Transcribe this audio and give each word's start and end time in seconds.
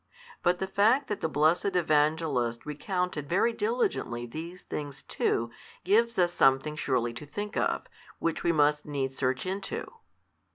But 0.41 0.57
the 0.57 0.65
fact 0.65 1.09
that 1.09 1.21
the 1.21 1.29
blessed 1.29 1.75
Evangelist 1.75 2.65
recounted 2.65 3.29
very 3.29 3.53
diligently 3.53 4.25
these 4.25 4.63
things 4.63 5.03
too, 5.03 5.51
gives 5.83 6.17
us 6.17 6.33
something 6.33 6.75
surely 6.75 7.13
to 7.13 7.25
think 7.27 7.55
of, 7.55 7.85
which 8.17 8.41
we 8.43 8.51
must 8.51 8.83
needs 8.83 9.15
search 9.15 9.45
into. 9.45 9.85